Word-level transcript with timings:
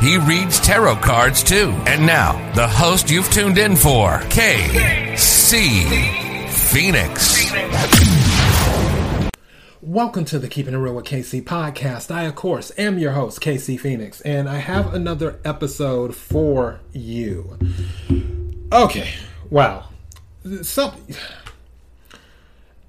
He 0.00 0.18
reads 0.18 0.60
tarot 0.60 0.96
cards 0.96 1.42
too. 1.42 1.70
And 1.86 2.04
now, 2.04 2.52
the 2.54 2.68
host 2.68 3.10
you've 3.10 3.30
tuned 3.30 3.56
in 3.56 3.74
for, 3.74 4.18
KC 4.28 5.58
Phoenix. 6.50 7.50
Welcome 9.80 10.26
to 10.26 10.38
the 10.38 10.48
Keeping 10.48 10.74
It 10.74 10.76
Real 10.76 10.94
with 10.94 11.06
KC 11.06 11.42
podcast. 11.42 12.14
I, 12.14 12.24
of 12.24 12.34
course, 12.34 12.70
am 12.76 12.98
your 12.98 13.12
host, 13.12 13.40
KC 13.40 13.80
Phoenix, 13.80 14.20
and 14.20 14.50
I 14.50 14.58
have 14.58 14.92
another 14.92 15.40
episode 15.46 16.14
for 16.14 16.80
you. 16.92 17.56
Okay, 18.70 19.08
wow. 19.48 19.88
Some 20.60 20.92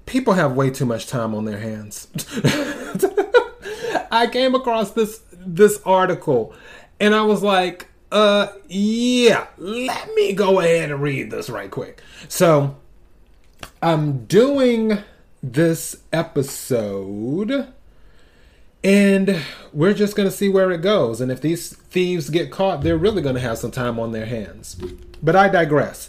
people 0.04 0.34
have 0.34 0.52
way 0.52 0.68
too 0.68 0.84
much 0.84 1.06
time 1.06 1.34
on 1.34 1.46
their 1.46 1.58
hands. 1.58 2.08
I 4.10 4.28
came 4.30 4.54
across 4.54 4.90
this 4.90 5.22
this 5.32 5.80
article 5.86 6.52
and 7.00 7.14
I 7.14 7.22
was 7.22 7.42
like, 7.42 7.88
uh 8.10 8.48
yeah, 8.68 9.46
let 9.56 10.14
me 10.14 10.32
go 10.32 10.60
ahead 10.60 10.90
and 10.90 11.02
read 11.02 11.30
this 11.30 11.50
right 11.50 11.70
quick. 11.70 12.02
So 12.28 12.76
I'm 13.82 14.24
doing 14.26 14.98
this 15.42 15.96
episode 16.12 17.68
and 18.84 19.42
we're 19.72 19.94
just 19.94 20.16
going 20.16 20.28
to 20.28 20.34
see 20.34 20.48
where 20.48 20.70
it 20.70 20.82
goes. 20.82 21.20
And 21.20 21.32
if 21.32 21.40
these 21.40 21.74
thieves 21.74 22.30
get 22.30 22.50
caught, 22.50 22.82
they're 22.82 22.96
really 22.96 23.22
going 23.22 23.34
to 23.34 23.40
have 23.40 23.58
some 23.58 23.70
time 23.70 23.98
on 23.98 24.12
their 24.12 24.26
hands. 24.26 24.76
But 25.22 25.34
I 25.34 25.48
digress. 25.48 26.08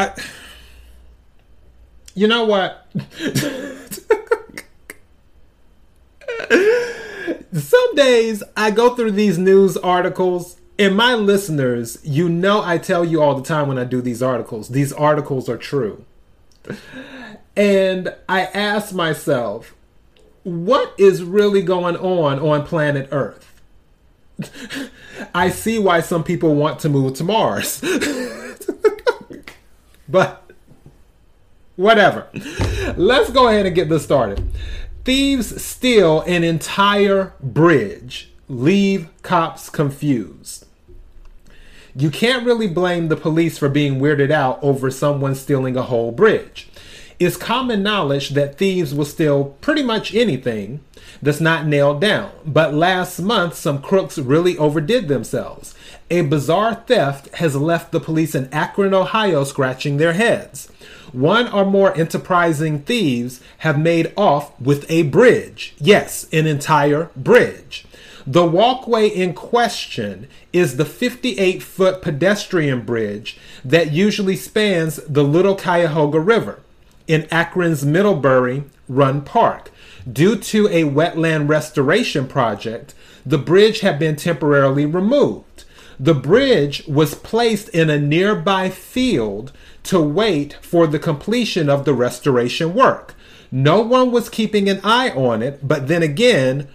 I, 0.00 0.14
you 2.14 2.26
know 2.26 2.46
what? 2.46 2.86
Some 7.52 7.94
days 7.94 8.42
I 8.56 8.70
go 8.70 8.94
through 8.94 9.10
these 9.10 9.36
news 9.36 9.76
articles, 9.76 10.56
and 10.78 10.96
my 10.96 11.14
listeners, 11.14 11.98
you 12.02 12.30
know, 12.30 12.62
I 12.62 12.78
tell 12.78 13.04
you 13.04 13.20
all 13.20 13.34
the 13.34 13.46
time 13.46 13.68
when 13.68 13.76
I 13.78 13.84
do 13.84 14.00
these 14.00 14.22
articles, 14.22 14.70
these 14.70 14.90
articles 14.92 15.50
are 15.50 15.58
true. 15.58 16.06
And 17.54 18.14
I 18.26 18.44
ask 18.46 18.94
myself, 18.94 19.74
what 20.44 20.94
is 20.96 21.22
really 21.22 21.60
going 21.60 21.96
on 21.96 22.38
on 22.38 22.64
planet 22.64 23.08
Earth? 23.12 23.60
I 25.34 25.50
see 25.50 25.78
why 25.78 26.00
some 26.00 26.24
people 26.24 26.54
want 26.54 26.80
to 26.80 26.88
move 26.88 27.14
to 27.14 27.24
Mars. 27.24 27.82
but 30.10 30.50
whatever. 31.76 32.28
Let's 32.96 33.30
go 33.30 33.48
ahead 33.48 33.66
and 33.66 33.74
get 33.74 33.88
this 33.88 34.04
started. 34.04 34.52
Thieves 35.04 35.62
steal 35.62 36.20
an 36.22 36.44
entire 36.44 37.32
bridge, 37.40 38.32
leave 38.48 39.08
cops 39.22 39.70
confused. 39.70 40.66
You 41.94 42.10
can't 42.10 42.46
really 42.46 42.68
blame 42.68 43.08
the 43.08 43.16
police 43.16 43.58
for 43.58 43.68
being 43.68 43.98
weirded 43.98 44.30
out 44.30 44.62
over 44.62 44.90
someone 44.90 45.34
stealing 45.34 45.76
a 45.76 45.82
whole 45.82 46.12
bridge. 46.12 46.68
It's 47.18 47.36
common 47.36 47.82
knowledge 47.82 48.30
that 48.30 48.56
thieves 48.56 48.94
will 48.94 49.04
steal 49.04 49.56
pretty 49.60 49.82
much 49.82 50.14
anything 50.14 50.80
that's 51.20 51.40
not 51.40 51.66
nailed 51.66 52.00
down. 52.00 52.30
But 52.46 52.72
last 52.72 53.20
month, 53.20 53.56
some 53.56 53.82
crooks 53.82 54.18
really 54.18 54.56
overdid 54.56 55.08
themselves. 55.08 55.74
A 56.12 56.22
bizarre 56.22 56.74
theft 56.74 57.32
has 57.36 57.54
left 57.54 57.92
the 57.92 58.00
police 58.00 58.34
in 58.34 58.48
Akron, 58.52 58.92
Ohio, 58.92 59.44
scratching 59.44 59.96
their 59.96 60.14
heads. 60.14 60.66
One 61.12 61.46
or 61.52 61.64
more 61.64 61.96
enterprising 61.96 62.80
thieves 62.80 63.40
have 63.58 63.78
made 63.78 64.12
off 64.16 64.58
with 64.60 64.90
a 64.90 65.02
bridge. 65.04 65.74
Yes, 65.78 66.26
an 66.32 66.48
entire 66.48 67.10
bridge. 67.16 67.86
The 68.26 68.44
walkway 68.44 69.08
in 69.08 69.34
question 69.34 70.26
is 70.52 70.76
the 70.76 70.84
58 70.84 71.62
foot 71.62 72.02
pedestrian 72.02 72.82
bridge 72.82 73.38
that 73.64 73.92
usually 73.92 74.36
spans 74.36 74.96
the 74.96 75.24
Little 75.24 75.54
Cuyahoga 75.54 76.18
River 76.18 76.60
in 77.06 77.28
Akron's 77.30 77.84
Middlebury 77.84 78.64
Run 78.88 79.22
Park. 79.22 79.70
Due 80.10 80.36
to 80.36 80.66
a 80.68 80.84
wetland 80.84 81.48
restoration 81.48 82.26
project, 82.26 82.94
the 83.24 83.38
bridge 83.38 83.80
had 83.80 83.98
been 83.98 84.16
temporarily 84.16 84.86
removed. 84.86 85.64
The 86.02 86.14
bridge 86.14 86.82
was 86.88 87.14
placed 87.14 87.68
in 87.68 87.90
a 87.90 88.00
nearby 88.00 88.70
field 88.70 89.52
to 89.82 90.00
wait 90.00 90.56
for 90.62 90.86
the 90.86 90.98
completion 90.98 91.68
of 91.68 91.84
the 91.84 91.92
restoration 91.92 92.72
work. 92.72 93.14
No 93.52 93.82
one 93.82 94.10
was 94.10 94.30
keeping 94.30 94.70
an 94.70 94.80
eye 94.82 95.10
on 95.10 95.42
it, 95.42 95.68
but 95.68 95.88
then 95.88 96.02
again, 96.02 96.68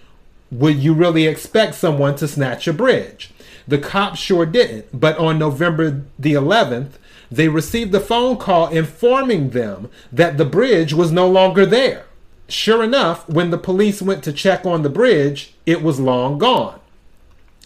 would 0.52 0.76
you 0.76 0.94
really 0.94 1.26
expect 1.26 1.74
someone 1.74 2.16
to 2.18 2.28
snatch 2.28 2.68
a 2.68 2.74
bridge? 2.74 3.32
The 3.68 3.80
cops 3.80 4.20
sure 4.20 4.46
didn't, 4.46 4.90
but 4.94 5.18
on 5.18 5.40
November 5.40 6.04
the 6.20 6.34
11th, 6.34 6.92
they 7.32 7.48
received 7.48 7.96
a 7.96 8.00
phone 8.00 8.38
call 8.38 8.68
informing 8.68 9.50
them 9.50 9.90
that 10.12 10.38
the 10.38 10.46
bridge 10.46 10.94
was 10.94 11.12
no 11.12 11.28
longer 11.28 11.66
there. 11.66 12.06
Sure 12.48 12.84
enough, 12.84 13.28
when 13.28 13.50
the 13.50 13.58
police 13.58 14.04
went 14.04 14.24
to 14.26 14.32
check 14.32 14.68
on 14.68 14.84
the 14.84 14.90
bridge, 14.90 15.56
it 15.66 15.82
was 15.82 16.00
long 16.00 16.38
gone. 16.38 16.80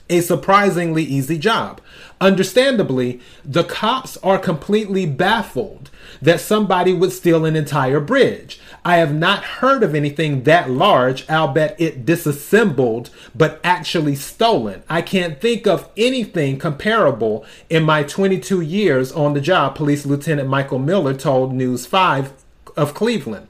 A 0.10 0.22
surprisingly 0.22 1.04
easy 1.04 1.38
job. 1.38 1.82
Understandably, 2.20 3.22
the 3.46 3.64
cops 3.64 4.18
are 4.18 4.38
completely 4.40 5.06
baffled 5.06 5.90
that 6.22 6.42
somebody 6.42 6.94
would 6.94 7.12
steal 7.12 7.46
an 7.46 7.56
entire 7.56 8.00
bridge. 8.00 8.60
I 8.84 8.98
have 8.98 9.14
not 9.14 9.44
heard 9.44 9.84
of 9.84 9.96
anything 9.96 10.44
that 10.44 10.70
large, 10.70 11.30
I'll 11.30 11.50
bet 11.54 11.80
it 11.80 12.06
disassembled, 12.06 13.10
but 13.36 13.62
actually 13.64 14.16
stolen. 14.16 14.84
I 14.90 15.02
can't 15.02 15.40
think 15.40 15.68
of 15.68 15.90
anything 15.96 16.58
comparable 16.58 17.46
in 17.70 17.84
my 17.84 18.04
22 18.04 18.62
years 18.62 19.12
on 19.12 19.34
the 19.34 19.42
job, 19.42 19.76
Police 19.76 20.06
Lieutenant 20.06 20.50
Michael 20.50 20.80
Miller 20.80 21.14
told 21.14 21.54
News 21.54 21.86
5 21.86 22.34
of 22.76 22.94
Cleveland. 22.94 23.48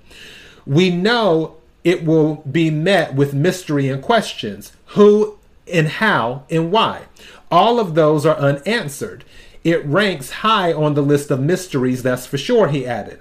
We 0.66 0.90
know 0.92 1.56
it 1.84 2.06
will 2.06 2.36
be 2.52 2.69
met 2.69 3.16
with 3.16 3.34
mystery 3.34 3.88
and 3.88 4.03
questions 4.03 4.74
who 4.88 5.38
and 5.69 5.88
how 5.88 6.44
and 6.50 6.71
why. 6.71 7.04
All 7.51 7.80
of 7.80 7.95
those 7.95 8.25
are 8.25 8.38
unanswered. 8.38 9.24
It 9.63 9.86
ranks 9.86 10.31
high 10.31 10.71
on 10.71 10.94
the 10.94 11.01
list 11.01 11.31
of 11.31 11.39
mysteries, 11.39 12.04
that's 12.04 12.25
for 12.25 12.38
sure, 12.38 12.68
he 12.69 12.86
added. 12.86 13.19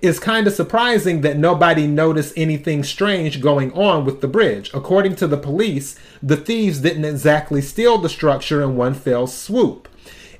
It's 0.00 0.18
kind 0.18 0.46
of 0.46 0.52
surprising 0.52 1.20
that 1.20 1.36
nobody 1.36 1.86
noticed 1.86 2.32
anything 2.36 2.82
strange 2.82 3.40
going 3.40 3.72
on 3.72 4.04
with 4.04 4.20
the 4.20 4.28
bridge. 4.28 4.70
According 4.72 5.16
to 5.16 5.26
the 5.26 5.36
police, 5.36 5.98
the 6.22 6.36
thieves 6.36 6.80
didn't 6.80 7.04
exactly 7.04 7.60
steal 7.60 7.98
the 7.98 8.08
structure 8.08 8.62
in 8.62 8.76
one 8.76 8.94
fell 8.94 9.26
swoop. 9.26 9.88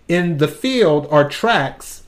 In 0.09 0.39
the 0.39 0.49
field 0.49 1.06
are 1.11 1.29
tracks 1.29 2.02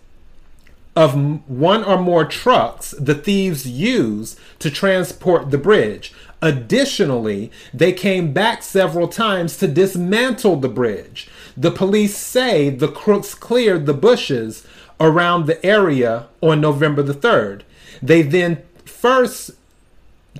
of 0.96 1.14
one 1.48 1.82
or 1.82 1.98
more 1.98 2.24
trucks 2.24 2.94
the 2.98 3.14
thieves 3.14 3.66
used 3.68 4.38
to 4.60 4.70
transport 4.70 5.50
the 5.50 5.58
bridge. 5.58 6.12
Additionally, 6.40 7.50
they 7.72 7.92
came 7.92 8.32
back 8.32 8.62
several 8.62 9.08
times 9.08 9.56
to 9.56 9.66
dismantle 9.66 10.56
the 10.56 10.68
bridge. 10.68 11.28
The 11.56 11.70
police 11.70 12.16
say 12.16 12.70
the 12.70 12.88
crooks 12.88 13.34
cleared 13.34 13.86
the 13.86 13.94
bushes 13.94 14.66
around 15.00 15.46
the 15.46 15.64
area 15.64 16.26
on 16.40 16.60
November 16.60 17.02
the 17.02 17.14
3rd. 17.14 17.62
They 18.02 18.22
then 18.22 18.62
first 18.84 19.52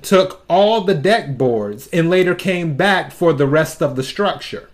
took 0.01 0.43
all 0.49 0.81
the 0.81 0.93
deck 0.93 1.37
boards 1.37 1.87
and 1.87 2.09
later 2.09 2.35
came 2.35 2.75
back 2.75 3.11
for 3.11 3.33
the 3.33 3.47
rest 3.47 3.81
of 3.81 3.95
the 3.95 4.03
structure. 4.03 4.69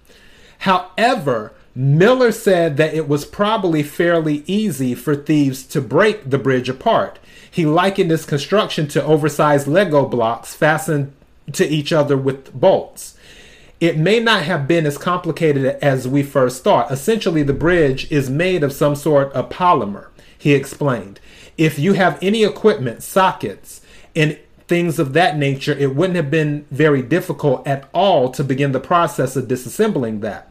However, 0.59 1.53
Miller 1.73 2.31
said 2.31 2.77
that 2.77 2.93
it 2.93 3.07
was 3.07 3.23
probably 3.23 3.81
fairly 3.81 4.43
easy 4.45 4.93
for 4.93 5.15
thieves 5.15 5.63
to 5.63 5.79
break 5.79 6.29
the 6.29 6.37
bridge 6.37 6.67
apart. 6.67 7.17
He 7.49 7.65
likened 7.65 8.11
its 8.11 8.25
construction 8.25 8.87
to 8.89 9.03
oversized 9.03 9.67
Lego 9.67 10.05
blocks 10.05 10.53
fastened 10.53 11.13
to 11.53 11.67
each 11.67 11.93
other 11.93 12.17
with 12.17 12.53
bolts. 12.53 13.17
It 13.79 13.97
may 13.97 14.19
not 14.19 14.43
have 14.43 14.67
been 14.67 14.85
as 14.85 14.97
complicated 14.97 15.65
as 15.81 16.07
we 16.07 16.23
first 16.23 16.63
thought. 16.63 16.91
Essentially, 16.91 17.41
the 17.41 17.53
bridge 17.53 18.11
is 18.11 18.29
made 18.29 18.63
of 18.63 18.73
some 18.73 18.95
sort 18.95 19.31
of 19.33 19.49
polymer, 19.49 20.07
he 20.37 20.53
explained. 20.53 21.19
If 21.57 21.79
you 21.79 21.93
have 21.93 22.19
any 22.21 22.43
equipment, 22.43 23.01
sockets, 23.01 23.81
and 24.15 24.37
things 24.67 24.99
of 24.99 25.13
that 25.13 25.37
nature, 25.37 25.73
it 25.73 25.95
wouldn't 25.95 26.15
have 26.15 26.29
been 26.29 26.65
very 26.69 27.01
difficult 27.01 27.65
at 27.65 27.89
all 27.93 28.29
to 28.29 28.43
begin 28.43 28.71
the 28.71 28.79
process 28.79 29.35
of 29.35 29.45
disassembling 29.45 30.21
that. 30.21 30.50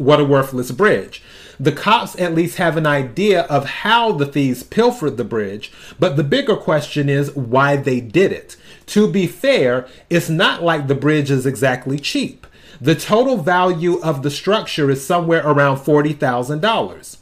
What 0.00 0.18
a 0.18 0.24
worthless 0.24 0.70
bridge. 0.70 1.22
The 1.58 1.72
cops 1.72 2.18
at 2.18 2.34
least 2.34 2.56
have 2.56 2.78
an 2.78 2.86
idea 2.86 3.42
of 3.42 3.66
how 3.66 4.12
the 4.12 4.24
thieves 4.24 4.62
pilfered 4.62 5.18
the 5.18 5.24
bridge, 5.24 5.70
but 5.98 6.16
the 6.16 6.24
bigger 6.24 6.56
question 6.56 7.10
is 7.10 7.36
why 7.36 7.76
they 7.76 8.00
did 8.00 8.32
it. 8.32 8.56
To 8.86 9.12
be 9.12 9.26
fair, 9.26 9.86
it's 10.08 10.30
not 10.30 10.62
like 10.62 10.86
the 10.86 10.94
bridge 10.94 11.30
is 11.30 11.44
exactly 11.44 11.98
cheap. 11.98 12.46
The 12.80 12.94
total 12.94 13.36
value 13.36 14.00
of 14.00 14.22
the 14.22 14.30
structure 14.30 14.90
is 14.90 15.04
somewhere 15.04 15.46
around 15.46 15.80
$40,000. 15.80 17.16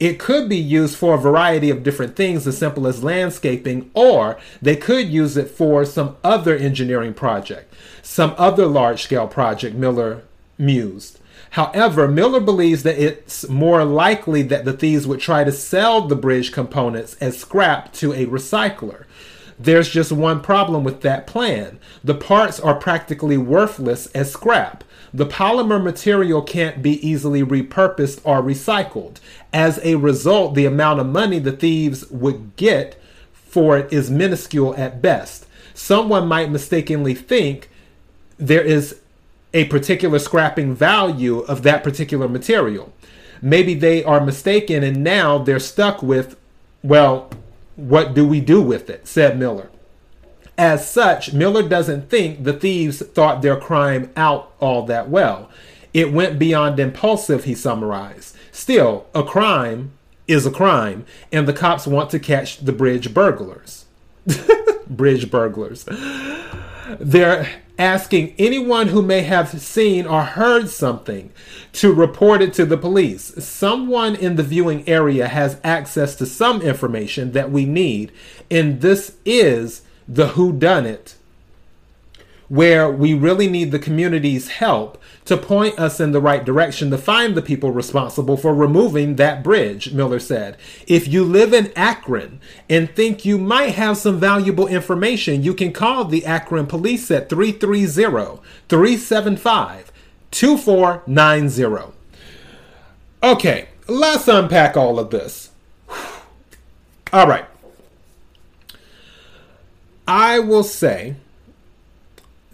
It 0.00 0.18
could 0.18 0.48
be 0.48 0.56
used 0.56 0.96
for 0.96 1.14
a 1.14 1.18
variety 1.18 1.70
of 1.70 1.84
different 1.84 2.16
things, 2.16 2.48
as 2.48 2.58
simple 2.58 2.88
as 2.88 3.04
landscaping, 3.04 3.92
or 3.94 4.40
they 4.60 4.74
could 4.74 5.06
use 5.06 5.36
it 5.36 5.50
for 5.52 5.84
some 5.84 6.16
other 6.24 6.56
engineering 6.56 7.14
project, 7.14 7.72
some 8.02 8.34
other 8.36 8.66
large 8.66 9.04
scale 9.04 9.28
project, 9.28 9.76
Miller 9.76 10.24
mused. 10.58 11.20
However, 11.54 12.08
Miller 12.08 12.40
believes 12.40 12.82
that 12.82 12.98
it's 12.98 13.48
more 13.48 13.84
likely 13.84 14.42
that 14.42 14.64
the 14.64 14.72
thieves 14.72 15.06
would 15.06 15.20
try 15.20 15.44
to 15.44 15.52
sell 15.52 16.00
the 16.00 16.16
bridge 16.16 16.50
components 16.50 17.14
as 17.20 17.38
scrap 17.38 17.92
to 17.92 18.12
a 18.12 18.26
recycler. 18.26 19.04
There's 19.56 19.88
just 19.88 20.10
one 20.10 20.40
problem 20.40 20.82
with 20.82 21.02
that 21.02 21.28
plan. 21.28 21.78
The 22.02 22.16
parts 22.16 22.58
are 22.58 22.74
practically 22.74 23.38
worthless 23.38 24.06
as 24.06 24.32
scrap. 24.32 24.82
The 25.12 25.26
polymer 25.26 25.80
material 25.80 26.42
can't 26.42 26.82
be 26.82 26.98
easily 27.08 27.44
repurposed 27.44 28.20
or 28.24 28.42
recycled. 28.42 29.18
As 29.52 29.78
a 29.84 29.94
result, 29.94 30.56
the 30.56 30.66
amount 30.66 30.98
of 30.98 31.06
money 31.06 31.38
the 31.38 31.52
thieves 31.52 32.04
would 32.10 32.56
get 32.56 33.00
for 33.32 33.78
it 33.78 33.92
is 33.92 34.10
minuscule 34.10 34.74
at 34.74 35.00
best. 35.00 35.46
Someone 35.72 36.26
might 36.26 36.50
mistakenly 36.50 37.14
think 37.14 37.70
there 38.38 38.64
is 38.64 38.98
a 39.54 39.64
particular 39.66 40.18
scrapping 40.18 40.74
value 40.74 41.38
of 41.40 41.62
that 41.62 41.84
particular 41.84 42.28
material. 42.28 42.92
Maybe 43.40 43.74
they 43.74 44.02
are 44.04 44.24
mistaken 44.24 44.82
and 44.82 45.02
now 45.02 45.38
they're 45.38 45.60
stuck 45.60 46.02
with, 46.02 46.36
well, 46.82 47.30
what 47.76 48.14
do 48.14 48.26
we 48.26 48.40
do 48.40 48.60
with 48.60 48.90
it? 48.90 49.06
said 49.06 49.38
Miller. 49.38 49.70
As 50.58 50.88
such, 50.88 51.32
Miller 51.32 51.66
doesn't 51.68 52.10
think 52.10 52.44
the 52.44 52.52
thieves 52.52 53.00
thought 53.00 53.42
their 53.42 53.56
crime 53.56 54.10
out 54.16 54.52
all 54.60 54.84
that 54.86 55.08
well. 55.08 55.50
It 55.92 56.12
went 56.12 56.38
beyond 56.38 56.78
impulsive, 56.78 57.44
he 57.44 57.54
summarized. 57.54 58.36
Still, 58.52 59.06
a 59.14 59.22
crime 59.22 59.92
is 60.26 60.46
a 60.46 60.50
crime, 60.50 61.06
and 61.32 61.46
the 61.46 61.52
cops 61.52 61.86
want 61.86 62.10
to 62.10 62.18
catch 62.18 62.58
the 62.58 62.72
bridge 62.72 63.12
burglars. 63.12 63.84
bridge 64.88 65.30
burglars. 65.30 65.84
They're 66.98 67.48
asking 67.78 68.34
anyone 68.38 68.88
who 68.88 69.02
may 69.02 69.22
have 69.22 69.60
seen 69.60 70.06
or 70.06 70.22
heard 70.22 70.68
something 70.68 71.32
to 71.72 71.92
report 71.92 72.40
it 72.40 72.52
to 72.54 72.64
the 72.64 72.76
police. 72.76 73.44
Someone 73.44 74.14
in 74.14 74.36
the 74.36 74.42
viewing 74.42 74.88
area 74.88 75.28
has 75.28 75.60
access 75.64 76.14
to 76.16 76.26
some 76.26 76.62
information 76.62 77.32
that 77.32 77.50
we 77.50 77.64
need, 77.64 78.12
and 78.50 78.80
this 78.80 79.16
is 79.24 79.82
the 80.06 80.28
who 80.28 80.52
done 80.52 80.86
it 80.86 81.16
where 82.54 82.88
we 82.88 83.12
really 83.12 83.48
need 83.48 83.72
the 83.72 83.78
community's 83.80 84.46
help 84.46 84.96
to 85.24 85.36
point 85.36 85.76
us 85.76 85.98
in 85.98 86.12
the 86.12 86.20
right 86.20 86.44
direction 86.44 86.88
to 86.88 86.96
find 86.96 87.34
the 87.34 87.42
people 87.42 87.72
responsible 87.72 88.36
for 88.36 88.54
removing 88.54 89.16
that 89.16 89.42
bridge, 89.42 89.92
Miller 89.92 90.20
said. 90.20 90.56
If 90.86 91.08
you 91.08 91.24
live 91.24 91.52
in 91.52 91.72
Akron 91.74 92.38
and 92.70 92.88
think 92.88 93.24
you 93.24 93.38
might 93.38 93.74
have 93.74 93.96
some 93.96 94.20
valuable 94.20 94.68
information, 94.68 95.42
you 95.42 95.52
can 95.52 95.72
call 95.72 96.04
the 96.04 96.24
Akron 96.24 96.68
police 96.68 97.10
at 97.10 97.28
330 97.28 98.40
375 98.68 99.92
2490. 100.30 101.92
Okay, 103.20 103.68
let's 103.88 104.28
unpack 104.28 104.76
all 104.76 105.00
of 105.00 105.10
this. 105.10 105.50
All 107.12 107.26
right. 107.26 107.46
I 110.06 110.38
will 110.38 110.62
say 110.62 111.16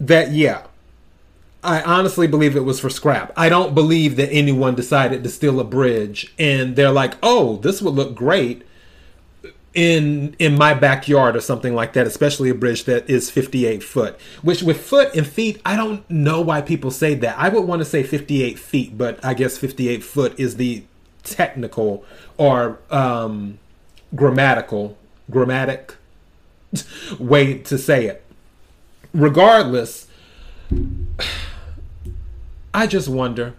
that 0.01 0.31
yeah 0.31 0.63
I 1.63 1.81
honestly 1.83 2.27
believe 2.27 2.55
it 2.55 2.65
was 2.65 2.79
for 2.79 2.89
scrap. 2.89 3.31
I 3.37 3.47
don't 3.47 3.75
believe 3.75 4.15
that 4.15 4.31
anyone 4.31 4.73
decided 4.73 5.23
to 5.23 5.29
steal 5.29 5.59
a 5.59 5.63
bridge 5.63 6.33
and 6.39 6.75
they're 6.75 6.91
like, 6.91 7.15
"Oh, 7.21 7.57
this 7.57 7.81
would 7.81 7.93
look 7.93 8.15
great 8.15 8.63
in 9.73 10.35
in 10.39 10.57
my 10.57 10.73
backyard 10.73 11.35
or 11.35 11.41
something 11.41 11.75
like 11.75 11.93
that, 11.93 12.07
especially 12.07 12.49
a 12.49 12.55
bridge 12.55 12.85
that 12.85 13.07
is 13.07 13.29
58 13.29 13.83
foot." 13.83 14.19
Which 14.41 14.63
with 14.63 14.81
foot 14.81 15.13
and 15.13 15.27
feet, 15.27 15.61
I 15.63 15.75
don't 15.75 16.09
know 16.09 16.41
why 16.41 16.61
people 16.61 16.89
say 16.89 17.13
that. 17.15 17.37
I 17.37 17.49
would 17.49 17.65
want 17.65 17.79
to 17.81 17.85
say 17.85 18.01
58 18.01 18.57
feet, 18.57 18.97
but 18.97 19.23
I 19.23 19.35
guess 19.35 19.57
58 19.57 20.03
foot 20.03 20.39
is 20.39 20.55
the 20.55 20.83
technical 21.23 22.03
or 22.37 22.79
um 22.89 23.59
grammatical 24.15 24.97
grammatic 25.29 25.95
way 27.19 27.59
to 27.59 27.77
say 27.77 28.07
it 28.07 28.23
regardless, 29.13 30.07
I 32.73 32.87
just 32.87 33.07
wonder 33.07 33.53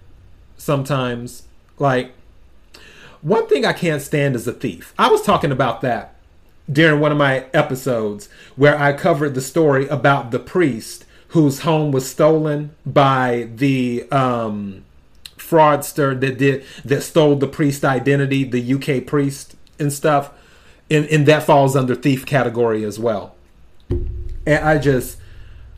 sometimes, 0.57 1.45
like, 1.79 2.13
one 3.21 3.47
thing 3.47 3.65
I 3.65 3.73
can't 3.73 4.03
stand 4.03 4.35
is 4.35 4.47
a 4.47 4.53
thief. 4.53 4.95
I 4.99 5.09
was 5.09 5.23
talking 5.23 5.53
about 5.53 5.81
that 5.83 6.17
during 6.71 7.01
one 7.01 7.13
of 7.13 7.19
my 7.19 7.47
episodes 7.53 8.29
where 8.57 8.79
I 8.79 8.93
covered 8.93 9.35
the 9.35 9.41
story 9.41 9.87
about 9.89 10.31
the 10.31 10.39
priest 10.39 11.05
whose 11.29 11.61
home 11.61 11.93
was 11.93 12.09
stolen 12.09 12.75
by 12.85 13.49
the 13.55 14.07
um, 14.11 14.85
fraudster 15.37 16.19
that 16.21 16.39
did 16.39 16.65
that 16.85 17.03
stole 17.03 17.37
the 17.37 17.47
priest 17.47 17.85
identity, 17.85 18.45
the 18.45 18.75
UK 18.75 19.07
priest 19.07 19.57
and 19.79 19.93
stuff. 19.93 20.31
And, 20.91 21.07
and 21.07 21.27
that 21.27 21.45
falls 21.45 21.75
under 21.75 21.95
thief 21.95 22.27
category 22.27 22.85
as 22.85 22.99
well. 22.99 23.35
And 23.91 24.65
I 24.65 24.79
just 24.79 25.19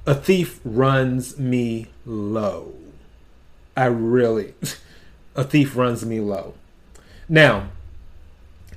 a 0.07 0.15
thief 0.15 0.61
runs 0.65 1.39
me 1.39 1.89
low. 2.05 2.75
I 3.77 3.87
really, 3.87 4.55
a 5.35 5.45
thief 5.45 5.77
runs 5.77 6.05
me 6.05 6.21
low. 6.21 6.55
Now, 7.29 7.69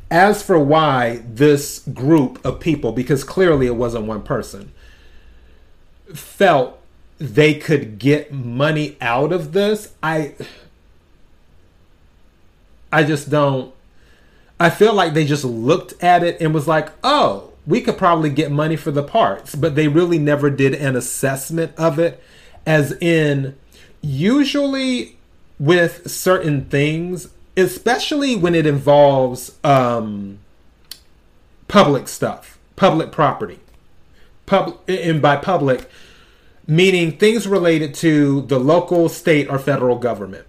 as 0.09 0.41
for 0.41 0.57
why 0.57 1.21
this 1.27 1.79
group 1.79 2.43
of 2.45 2.59
people, 2.59 2.91
because 2.91 3.23
clearly 3.23 3.67
it 3.67 3.75
wasn't 3.75 4.05
one 4.05 4.23
person, 4.23 4.71
felt 6.13 6.79
they 7.19 7.53
could 7.55 7.99
get 7.99 8.31
money 8.31 8.95
out 9.01 9.33
of 9.33 9.51
this, 9.51 9.93
I 10.01 10.35
I 12.91 13.03
just 13.03 13.29
don't 13.29 13.73
I 14.59 14.69
feel 14.69 14.93
like 14.93 15.13
they 15.13 15.25
just 15.25 15.43
looked 15.43 16.01
at 16.01 16.23
it 16.23 16.41
and 16.41 16.53
was 16.53 16.67
like, 16.67 16.89
"Oh, 17.03 17.46
we 17.67 17.81
could 17.81 17.97
probably 17.97 18.29
get 18.29 18.49
money 18.49 18.77
for 18.77 18.91
the 18.91 19.03
parts, 19.03 19.53
but 19.53 19.75
they 19.75 19.89
really 19.89 20.17
never 20.17 20.49
did 20.49 20.73
an 20.73 20.95
assessment 20.95 21.73
of 21.77 21.99
it. 21.99 22.23
As 22.65 22.93
in, 22.93 23.57
usually 24.01 25.17
with 25.59 26.09
certain 26.09 26.65
things, 26.65 27.29
especially 27.57 28.35
when 28.37 28.55
it 28.55 28.65
involves 28.65 29.57
um, 29.65 30.39
public 31.67 32.07
stuff, 32.07 32.57
public 32.77 33.11
property, 33.11 33.59
public, 34.45 34.77
and 34.87 35.21
by 35.21 35.35
public, 35.35 35.89
meaning 36.65 37.11
things 37.11 37.47
related 37.47 37.93
to 37.95 38.41
the 38.43 38.59
local, 38.59 39.09
state, 39.09 39.49
or 39.49 39.59
federal 39.59 39.97
government 39.97 40.47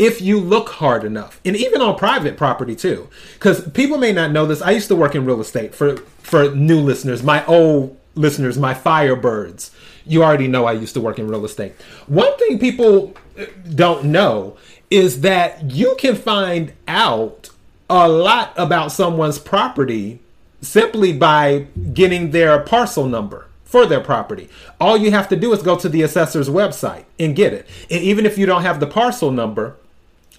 if 0.00 0.22
you 0.22 0.40
look 0.40 0.70
hard 0.70 1.04
enough 1.04 1.38
and 1.44 1.54
even 1.54 1.82
on 1.82 1.94
private 1.94 2.36
property 2.36 2.74
too 2.74 3.06
because 3.34 3.68
people 3.72 3.98
may 3.98 4.10
not 4.10 4.32
know 4.32 4.46
this 4.46 4.62
i 4.62 4.70
used 4.70 4.88
to 4.88 4.96
work 4.96 5.14
in 5.14 5.26
real 5.26 5.40
estate 5.40 5.74
for 5.74 5.98
for 6.22 6.50
new 6.54 6.80
listeners 6.80 7.22
my 7.22 7.44
old 7.44 7.96
listeners 8.14 8.58
my 8.58 8.72
firebirds 8.72 9.70
you 10.06 10.24
already 10.24 10.48
know 10.48 10.64
i 10.64 10.72
used 10.72 10.94
to 10.94 11.00
work 11.00 11.18
in 11.18 11.28
real 11.28 11.44
estate 11.44 11.72
one 12.06 12.34
thing 12.38 12.58
people 12.58 13.14
uh, 13.38 13.44
don't 13.74 14.04
know 14.04 14.56
is 14.90 15.20
that 15.20 15.70
you 15.70 15.94
can 15.98 16.16
find 16.16 16.72
out 16.88 17.50
a 17.90 18.08
lot 18.08 18.54
about 18.56 18.90
someone's 18.90 19.38
property 19.38 20.18
simply 20.62 21.12
by 21.12 21.66
getting 21.92 22.30
their 22.30 22.58
parcel 22.60 23.06
number 23.06 23.46
for 23.64 23.86
their 23.86 24.00
property. 24.00 24.48
All 24.80 24.96
you 24.96 25.12
have 25.12 25.28
to 25.28 25.36
do 25.36 25.52
is 25.52 25.62
go 25.62 25.76
to 25.76 25.88
the 25.88 26.02
assessor's 26.02 26.48
website 26.48 27.04
and 27.20 27.36
get 27.36 27.52
it. 27.52 27.68
And 27.88 28.02
even 28.02 28.26
if 28.26 28.36
you 28.36 28.44
don't 28.44 28.62
have 28.62 28.80
the 28.80 28.86
parcel 28.86 29.30
number, 29.30 29.76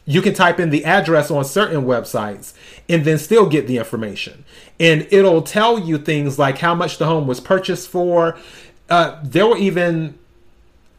you 0.06 0.22
can 0.22 0.34
type 0.34 0.60
in 0.60 0.70
the 0.70 0.84
address 0.86 1.30
on 1.30 1.46
certain 1.46 1.84
websites 1.84 2.54
and 2.90 3.06
then 3.06 3.18
still 3.18 3.48
get 3.48 3.68
the 3.68 3.78
information. 3.78 4.44
And 4.80 5.08
it'll 5.12 5.44
tell 5.44 5.80
you 5.80 5.98
things 5.98 6.40
like 6.40 6.58
how 6.58 6.74
much 6.74 6.98
the 6.98 7.06
home 7.06 7.28
was 7.28 7.40
purchased 7.40 7.88
for. 7.90 8.38
Uh, 8.90 9.20
there 9.24 9.46
were 9.46 9.58
even 9.58 10.18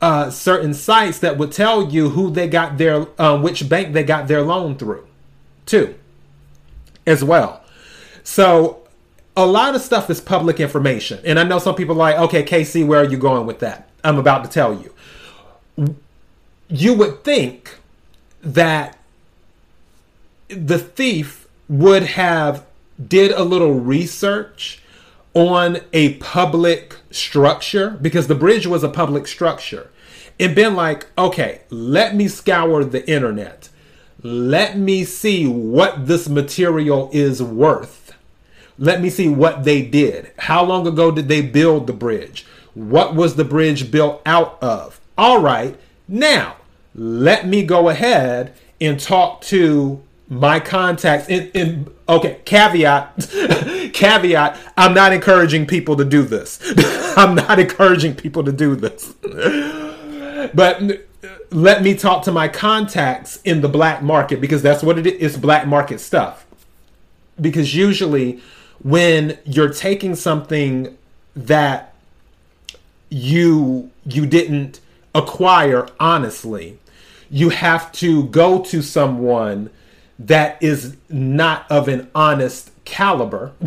uh, 0.00 0.30
certain 0.30 0.72
sites 0.72 1.18
that 1.18 1.36
would 1.36 1.52
tell 1.52 1.90
you 1.90 2.10
who 2.10 2.30
they 2.30 2.48
got 2.48 2.78
their, 2.78 3.06
uh, 3.20 3.38
which 3.38 3.68
bank 3.68 3.92
they 3.92 4.04
got 4.04 4.28
their 4.28 4.42
loan 4.42 4.76
through, 4.76 5.06
too, 5.66 5.94
as 7.06 7.24
well. 7.24 7.64
So 8.22 8.82
a 9.36 9.46
lot 9.46 9.74
of 9.74 9.80
stuff 9.80 10.10
is 10.10 10.20
public 10.20 10.60
information. 10.60 11.20
And 11.24 11.38
I 11.38 11.42
know 11.42 11.58
some 11.58 11.74
people 11.74 11.94
like, 11.94 12.16
okay, 12.16 12.44
KC, 12.44 12.86
where 12.86 13.00
are 13.00 13.08
you 13.08 13.16
going 13.16 13.46
with 13.46 13.58
that? 13.60 13.88
I'm 14.04 14.18
about 14.18 14.44
to 14.44 14.50
tell 14.50 14.74
you. 14.74 15.96
You 16.68 16.94
would 16.94 17.24
think 17.24 17.78
that 18.42 18.98
the 20.48 20.78
thief 20.78 21.48
would 21.68 22.02
have 22.02 22.66
did 23.08 23.32
a 23.32 23.44
little 23.44 23.74
research 23.74 24.82
on 25.34 25.78
a 25.92 26.14
public 26.14 26.96
structure 27.10 27.90
because 27.90 28.26
the 28.26 28.34
bridge 28.34 28.66
was 28.66 28.84
a 28.84 28.88
public 28.88 29.26
structure 29.26 29.90
and 30.38 30.54
been 30.54 30.74
like 30.74 31.06
okay 31.16 31.62
let 31.70 32.14
me 32.14 32.28
scour 32.28 32.84
the 32.84 33.08
internet. 33.10 33.68
Let 34.24 34.78
me 34.78 35.04
see 35.04 35.48
what 35.48 36.06
this 36.06 36.28
material 36.28 37.10
is 37.12 37.42
worth. 37.42 38.14
Let 38.78 39.00
me 39.00 39.10
see 39.10 39.28
what 39.28 39.64
they 39.64 39.82
did. 39.82 40.30
How 40.38 40.64
long 40.64 40.86
ago 40.86 41.10
did 41.10 41.28
they 41.28 41.42
build 41.42 41.86
the 41.86 41.92
bridge? 41.92 42.46
What 42.74 43.14
was 43.16 43.34
the 43.34 43.44
bridge 43.44 43.90
built 43.90 44.22
out 44.24 44.62
of? 44.62 45.00
All 45.18 45.40
right 45.40 45.76
now 46.06 46.56
let 46.94 47.46
me 47.46 47.64
go 47.64 47.88
ahead 47.88 48.54
and 48.80 48.98
talk 48.98 49.40
to 49.42 50.02
my 50.28 50.60
contacts. 50.60 51.28
In, 51.28 51.50
in 51.50 51.94
okay 52.08 52.40
caveat 52.44 53.14
caveat 53.92 54.58
i'm 54.76 54.92
not 54.92 55.12
encouraging 55.12 55.66
people 55.66 55.96
to 55.96 56.04
do 56.04 56.22
this. 56.22 56.58
I'm 57.16 57.34
not 57.34 57.58
encouraging 57.58 58.14
people 58.14 58.44
to 58.44 58.52
do 58.52 58.76
this. 58.76 59.14
But 60.54 61.06
let 61.50 61.82
me 61.82 61.94
talk 61.94 62.24
to 62.24 62.32
my 62.32 62.48
contacts 62.48 63.40
in 63.44 63.60
the 63.60 63.68
black 63.68 64.02
market 64.02 64.40
because 64.40 64.60
that's 64.60 64.82
what 64.82 64.98
it 64.98 65.06
is 65.06 65.36
black 65.36 65.68
market 65.68 66.00
stuff. 66.00 66.44
Because 67.40 67.76
usually 67.76 68.40
when 68.82 69.38
you're 69.44 69.72
taking 69.72 70.16
something 70.16 70.98
that 71.36 71.94
you 73.08 73.90
you 74.04 74.26
didn't 74.26 74.80
acquire 75.14 75.86
honestly 76.00 76.78
you 77.32 77.48
have 77.48 77.90
to 77.90 78.24
go 78.24 78.62
to 78.62 78.82
someone 78.82 79.70
that 80.18 80.62
is 80.62 80.96
not 81.08 81.68
of 81.70 81.88
an 81.88 82.10
honest 82.14 82.70
caliber 82.84 83.52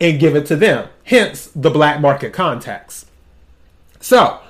and 0.00 0.18
give 0.18 0.34
it 0.34 0.44
to 0.46 0.56
them. 0.56 0.88
Hence 1.04 1.46
the 1.54 1.70
black 1.70 2.00
market 2.00 2.32
contacts. 2.32 3.06
So 4.00 4.40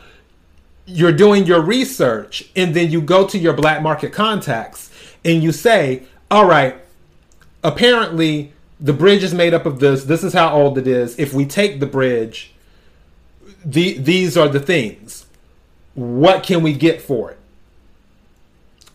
you're 0.87 1.13
doing 1.13 1.45
your 1.45 1.61
research 1.61 2.51
and 2.57 2.75
then 2.75 2.91
you 2.91 3.03
go 3.03 3.27
to 3.27 3.39
your 3.39 3.53
black 3.53 3.83
market 3.83 4.15
contacts 4.15 4.91
and 5.23 5.43
you 5.43 5.53
say, 5.53 6.05
all 6.31 6.47
right, 6.47 6.77
apparently 7.63 8.55
the 8.81 8.95
bridge 8.95 9.23
is 9.23 9.35
made 9.35 9.53
up 9.53 9.67
of 9.67 9.79
this. 9.79 10.05
This 10.05 10.25
is 10.25 10.33
how 10.33 10.55
old 10.55 10.79
it 10.79 10.87
is. 10.87 11.19
If 11.19 11.35
we 11.35 11.45
take 11.45 11.81
the 11.81 11.87
bridge, 11.87 12.55
the, 13.63 13.99
these 13.99 14.39
are 14.39 14.49
the 14.49 14.59
things. 14.59 15.27
What 15.95 16.43
can 16.43 16.63
we 16.63 16.73
get 16.73 17.03
for 17.03 17.33
it? 17.33 17.39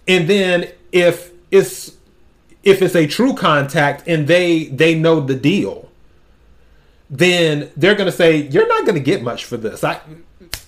And 0.08 0.30
then 0.30 0.72
if 0.92 1.32
it's 1.52 1.98
if 2.64 2.82
it's 2.82 2.96
a 2.96 3.08
true 3.08 3.34
contact 3.34 4.08
and 4.08 4.28
they 4.28 4.66
they 4.66 4.96
know 4.96 5.20
the 5.20 5.36
deal, 5.36 5.90
then 7.10 7.72
they're 7.76 7.96
gonna 7.96 8.12
say 8.12 8.38
you're 8.38 8.68
not 8.68 8.86
gonna 8.86 9.00
get 9.00 9.22
much 9.22 9.46
for 9.46 9.58
this. 9.58 9.84
I 9.84 10.00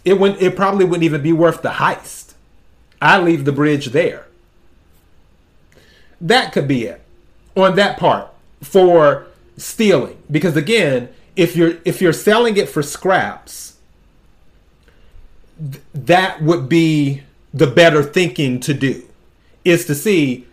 it 0.06 0.20
wouldn't 0.20 0.42
it 0.42 0.56
probably 0.56 0.86
wouldn't 0.86 1.04
even 1.04 1.22
be 1.22 1.34
worth 1.34 1.62
the 1.62 1.70
heist. 1.70 2.34
I 3.02 3.20
leave 3.20 3.46
the 3.46 3.52
bridge 3.52 3.88
there. 3.88 4.28
That 6.22 6.52
could 6.52 6.68
be 6.68 6.84
it 6.86 7.02
on 7.56 7.76
that 7.76 7.98
part 7.98 8.30
for 8.62 9.28
stealing 9.58 10.22
because 10.30 10.56
again, 10.58 11.10
if 11.36 11.56
you're 11.56 11.78
if 11.86 12.02
you're 12.02 12.14
selling 12.14 12.58
it 12.58 12.68
for 12.68 12.84
scraps, 12.84 13.78
th- 15.58 15.82
that 15.94 16.42
would 16.42 16.68
be 16.68 17.24
the 17.54 17.68
better 17.68 18.04
thinking 18.04 18.60
to 18.60 18.74
do 18.74 19.09
is 19.70 19.86
to 19.86 19.96
see 19.96 20.48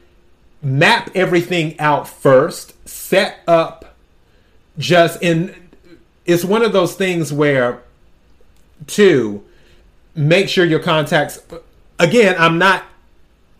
map 0.62 1.11
everything 1.14 1.78
out 1.78 2.08
first, 2.08 2.88
set 2.88 3.40
up 3.46 3.96
just 4.78 5.23
in 5.23 5.54
it's 6.26 6.44
one 6.44 6.62
of 6.62 6.73
those 6.73 6.94
things 6.94 7.32
where 7.32 7.82
two 8.87 9.42
make 10.14 10.49
sure 10.50 10.66
your 10.66 10.80
contacts 10.80 11.40
again 11.99 12.35
i'm 12.38 12.58
not 12.58 12.85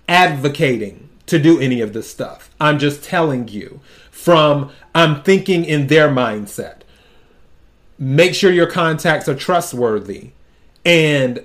advocating 0.09 1.09
to 1.27 1.39
do 1.39 1.61
any 1.61 1.81
of 1.81 1.93
this 1.93 2.09
stuff. 2.09 2.51
I'm 2.61 2.79
just 2.79 3.03
telling 3.03 3.49
you 3.49 3.81
from 4.11 4.71
i'm 4.95 5.23
thinking 5.23 5.65
in 5.65 5.89
their 5.89 6.09
mindset. 6.09 6.83
Make 7.99 8.35
sure 8.35 8.53
your 8.53 8.71
contacts 8.71 9.29
are 9.29 9.35
trustworthy 9.35 10.31
and 10.85 11.43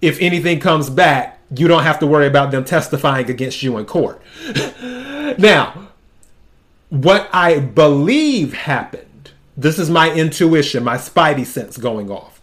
if 0.00 0.20
anything 0.20 0.60
comes 0.60 0.90
back 0.90 1.35
you 1.54 1.68
don't 1.68 1.84
have 1.84 1.98
to 2.00 2.06
worry 2.06 2.26
about 2.26 2.50
them 2.50 2.64
testifying 2.64 3.30
against 3.30 3.62
you 3.62 3.78
in 3.78 3.86
court. 3.86 4.20
now, 5.38 5.88
what 6.88 7.28
I 7.32 7.60
believe 7.60 8.52
happened, 8.52 9.32
this 9.56 9.78
is 9.78 9.90
my 9.90 10.12
intuition, 10.12 10.84
my 10.84 10.96
spidey 10.96 11.46
sense 11.46 11.76
going 11.76 12.10
off. 12.10 12.40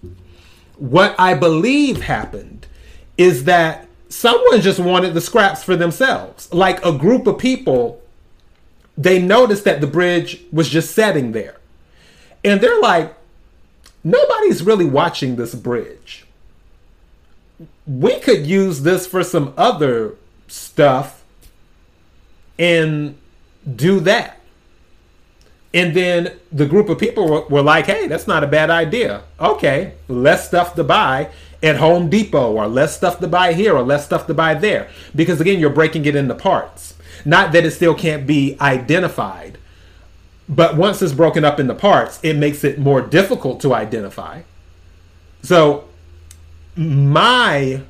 What 0.77 1.15
I 1.19 1.33
believe 1.33 2.01
happened 2.01 2.67
is 3.17 3.43
that 3.45 3.87
someone 4.09 4.61
just 4.61 4.79
wanted 4.79 5.13
the 5.13 5.21
scraps 5.21 5.63
for 5.63 5.75
themselves. 5.75 6.51
Like 6.53 6.83
a 6.85 6.91
group 6.91 7.27
of 7.27 7.37
people, 7.37 8.01
they 8.97 9.21
noticed 9.21 9.65
that 9.65 9.81
the 9.81 9.87
bridge 9.87 10.41
was 10.51 10.69
just 10.69 10.93
setting 10.93 11.31
there. 11.31 11.57
And 12.43 12.59
they're 12.61 12.79
like, 12.81 13.15
nobody's 14.03 14.63
really 14.63 14.85
watching 14.85 15.35
this 15.35 15.55
bridge 15.55 16.25
we 17.85 18.19
could 18.19 18.45
use 18.45 18.81
this 18.83 19.05
for 19.07 19.23
some 19.23 19.53
other 19.57 20.15
stuff 20.47 21.23
and 22.57 23.17
do 23.75 23.99
that. 24.01 24.39
And 25.73 25.95
then 25.95 26.37
the 26.51 26.67
group 26.67 26.87
of 26.89 26.99
people 26.99 27.27
were, 27.27 27.45
were, 27.47 27.61
like, 27.61 27.87
hey, 27.87 28.07
that's 28.07 28.27
not 28.27 28.43
a 28.43 28.47
bad 28.47 28.69
idea. 28.69 29.23
Okay, 29.39 29.95
less 30.07 30.47
stuff 30.47 30.75
to 30.75 30.83
buy 30.83 31.29
at 31.63 31.77
Home 31.77 32.09
Depot, 32.09 32.53
or 32.53 32.67
less 32.67 32.95
stuff 32.95 33.19
to 33.19 33.27
buy 33.27 33.53
here, 33.53 33.75
or 33.75 33.81
less 33.81 34.05
stuff 34.05 34.27
to 34.27 34.33
buy 34.33 34.53
there. 34.53 34.89
Because 35.15 35.41
again, 35.41 35.59
you're 35.59 35.69
breaking 35.69 36.05
it 36.05 36.15
into 36.15 36.35
parts. 36.35 36.95
Not 37.25 37.53
that 37.53 37.65
it 37.65 37.71
still 37.71 37.95
can't 37.95 38.27
be 38.27 38.57
identified, 38.59 39.57
but 40.47 40.75
once 40.75 41.01
it's 41.01 41.13
broken 41.13 41.45
up 41.45 41.59
into 41.59 41.73
parts, 41.73 42.19
it 42.21 42.35
makes 42.35 42.63
it 42.63 42.77
more 42.77 43.01
difficult 43.01 43.61
to 43.61 43.73
identify. 43.73 44.41
So 45.41 45.85
my 46.75 47.81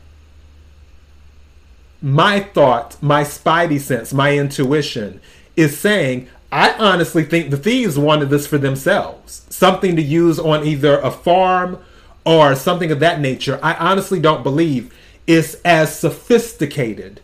my 2.02 2.42
thought, 2.42 3.02
my 3.02 3.24
spidey 3.24 3.80
sense, 3.80 4.14
my 4.14 4.38
intuition 4.38 5.22
is 5.56 5.80
saying, 5.80 6.28
I 6.52 6.74
honestly 6.74 7.24
think 7.24 7.50
the 7.50 7.58
thieves 7.58 7.98
wanted 7.98 8.30
this 8.30 8.46
for 8.46 8.58
themselves. 8.58 9.46
Something 9.50 9.96
to 9.96 10.02
use 10.02 10.38
on 10.38 10.66
either 10.68 11.00
a 11.00 11.10
farm 11.10 11.80
or 12.26 12.56
something 12.56 12.92
of 12.92 13.00
that 13.00 13.22
nature. 13.22 13.58
I 13.64 13.74
honestly 13.76 14.20
don't 14.20 14.44
believe 14.44 14.94
it's 15.26 15.56
as 15.64 15.98
sophisticated 15.98 17.22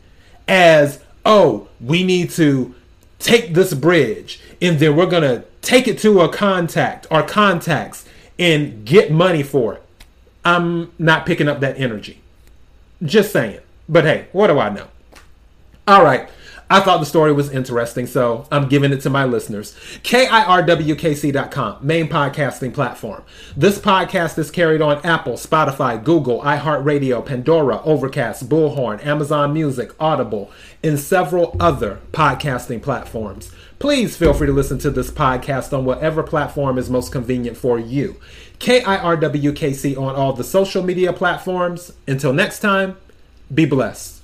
as, 0.47 1.03
oh, 1.25 1.67
we 1.81 2.03
need 2.05 2.29
to 2.31 2.73
take 3.19 3.53
this 3.53 3.73
bridge 3.73 4.39
and 4.61 4.79
then 4.79 4.95
we're 4.95 5.05
going 5.05 5.23
to 5.23 5.43
take 5.61 5.87
it 5.87 5.99
to 5.99 6.21
a 6.21 6.29
contact 6.29 7.05
or 7.11 7.21
contacts 7.21 8.05
and 8.37 8.85
get 8.85 9.11
money 9.11 9.43
for 9.43 9.73
it. 9.73 9.83
I'm 10.49 10.91
not 10.97 11.25
picking 11.25 11.47
up 11.47 11.59
that 11.59 11.79
energy. 11.79 12.21
Just 13.03 13.31
saying. 13.31 13.59
But 13.87 14.03
hey, 14.03 14.27
what 14.31 14.47
do 14.47 14.59
I 14.59 14.69
know? 14.69 14.87
All 15.87 16.03
right. 16.03 16.29
I 16.71 16.81
thought 16.81 16.99
the 16.99 17.05
story 17.05 17.33
was 17.33 17.51
interesting, 17.51 18.05
so 18.05 18.47
I'm 18.51 18.69
giving 18.69 18.91
it 18.91 19.01
to 19.01 19.09
my 19.09 19.25
listeners. 19.25 19.75
KIRWKC.com, 20.03 21.77
main 21.81 22.07
podcasting 22.07 22.75
platform. 22.75 23.23
This 23.57 23.79
podcast 23.79 24.37
is 24.37 24.51
carried 24.51 24.79
on 24.79 25.03
Apple, 25.03 25.33
Spotify, 25.33 26.03
Google, 26.03 26.41
iHeartRadio, 26.41 27.25
Pandora, 27.25 27.81
Overcast, 27.83 28.49
Bullhorn, 28.49 29.03
Amazon 29.03 29.51
Music, 29.51 29.95
Audible, 29.99 30.51
and 30.83 30.99
several 30.99 31.55
other 31.59 32.01
podcasting 32.11 32.83
platforms. 32.83 33.51
Please 33.79 34.15
feel 34.15 34.33
free 34.33 34.45
to 34.45 34.53
listen 34.53 34.77
to 34.79 34.91
this 34.91 35.09
podcast 35.09 35.75
on 35.75 35.85
whatever 35.85 36.21
platform 36.21 36.77
is 36.77 36.89
most 36.89 37.11
convenient 37.11 37.57
for 37.57 37.79
you. 37.79 38.17
KIRWKC 38.59 39.97
on 39.97 40.15
all 40.15 40.33
the 40.33 40.43
social 40.43 40.83
media 40.83 41.13
platforms. 41.13 41.93
Until 42.07 42.33
next 42.33 42.59
time, 42.59 42.97
be 43.53 43.65
blessed. 43.65 44.18